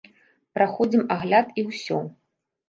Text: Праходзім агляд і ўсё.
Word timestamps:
Праходзім 0.57 1.03
агляд 1.17 1.53
і 1.63 1.65
ўсё. 1.69 2.01